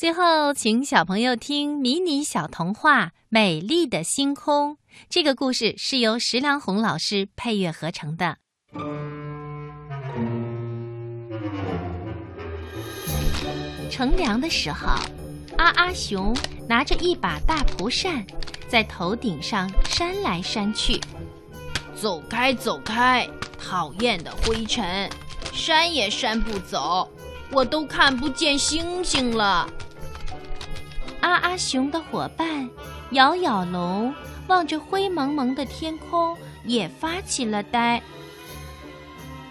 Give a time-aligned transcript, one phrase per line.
[0.00, 4.72] 最后，请小朋友听迷你小童话《美丽的星空》。
[5.10, 8.38] 这个故事是由石良红老师配乐合成的。
[13.90, 14.88] 乘凉的时候，
[15.58, 16.34] 阿阿熊
[16.66, 18.24] 拿着一把大蒲扇，
[18.70, 20.98] 在头顶上扇来扇去。
[21.94, 23.28] 走开，走开！
[23.58, 25.10] 讨厌的灰尘，
[25.52, 27.06] 扇也扇不走，
[27.52, 29.68] 我都看不见星星了。
[31.20, 32.68] 阿阿熊的伙伴
[33.10, 34.14] 咬咬龙
[34.46, 38.02] 望着灰蒙蒙的天空，也发起了呆。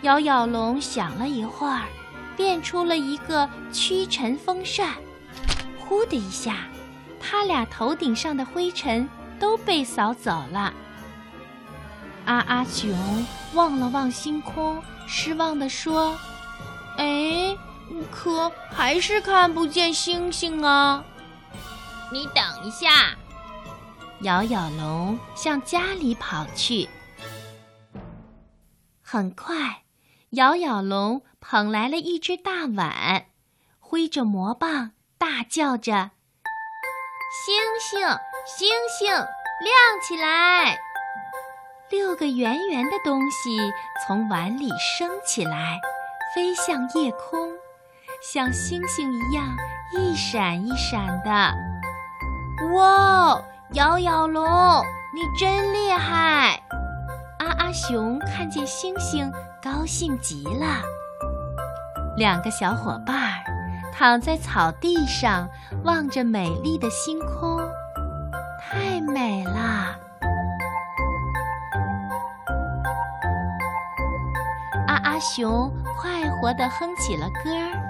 [0.02, 1.84] 咬咬龙想了一会儿，
[2.36, 4.96] 变出了一个驱尘风扇，
[5.80, 6.68] 呼的一下，
[7.20, 9.08] 他俩头顶上的灰尘
[9.40, 10.74] 都被扫走了。
[12.26, 16.18] 阿阿熊望了望星空，失望地说
[16.98, 17.58] ：“哎，
[18.10, 21.04] 可还是看不见星星啊！”
[22.12, 23.16] 你等一下，
[24.22, 26.90] 咬咬龙向家里跑去。
[29.02, 29.84] 很快，
[30.32, 33.26] 咬咬龙捧来了一只大碗，
[33.80, 36.12] 挥着魔棒，大叫着
[37.46, 38.00] ：“星星，
[38.46, 40.80] 星星，亮起来！”
[41.90, 43.58] 六个圆圆的东西
[44.06, 45.80] 从碗里升起来，
[46.36, 47.52] 飞向夜空，
[48.22, 49.56] 像星星一样
[49.92, 51.69] 一闪一闪的。
[52.68, 54.46] 哇，咬咬龙，
[55.14, 56.62] 你真厉害！
[57.40, 60.66] 阿阿熊看见星星，高兴极了。
[62.18, 63.16] 两个小伙伴
[63.94, 65.48] 躺在草地上，
[65.86, 67.60] 望着美丽的星空，
[68.60, 69.96] 太美了。
[74.88, 77.89] 阿阿熊快活地哼起了歌儿，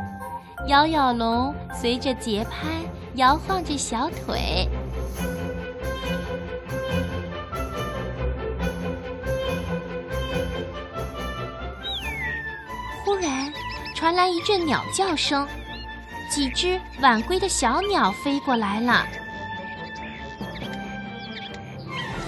[0.67, 2.67] 咬咬龙随着节拍。
[3.15, 4.69] 摇晃着小腿，
[13.03, 13.51] 忽然
[13.93, 15.45] 传来一阵鸟叫声，
[16.29, 19.05] 几只晚归的小鸟飞过来了。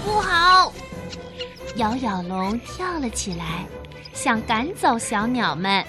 [0.04, 0.70] 不好！
[1.76, 3.64] 咬咬龙跳了起来，
[4.12, 5.82] 想赶走小鸟们，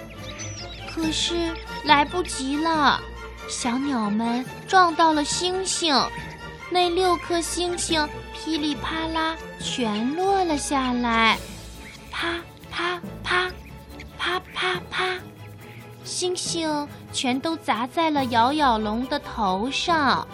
[0.94, 1.52] 可是
[1.86, 3.02] 来不及了。
[3.50, 5.96] 小鸟们撞到了星星，
[6.70, 11.38] 那六颗星星噼里啪啦全落了下来，
[12.10, 12.36] 啪
[12.72, 13.52] 啪啪，
[14.18, 15.18] 啪啪啪，
[16.04, 20.26] 星星全都砸在了咬咬龙的头上。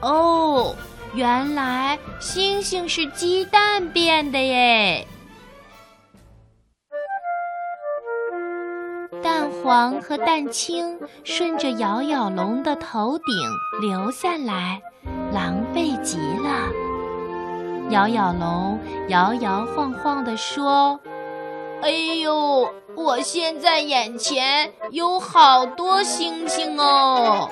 [0.00, 0.74] 哦，
[1.12, 5.06] 原来星星是鸡蛋变的耶！
[9.70, 13.26] 黄和蛋清顺着咬咬龙的头顶
[13.80, 14.82] 流下来，
[15.32, 16.66] 狼狈极了。
[17.90, 20.98] 咬咬龙摇摇晃晃地说
[21.82, 27.48] ：“哎呦，我现在眼前有好多星星哦！”